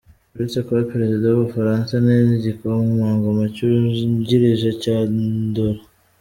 Uretse 0.35 0.57
kuba 0.65 0.87
perezida 0.91 1.25
w’ubufaransa 1.27 1.93
ni 2.03 2.15
n’igikomangoma 2.27 3.43
cyungirije 3.55 4.69
cya 4.81 4.95
Andorra. 5.07 5.81